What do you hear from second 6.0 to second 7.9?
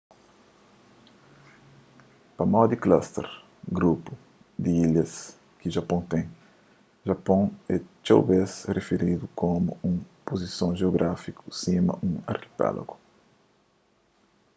ten japôn é